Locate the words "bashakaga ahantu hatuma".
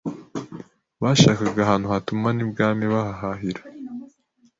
1.01-2.27